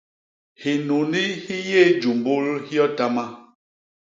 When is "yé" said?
1.71-1.83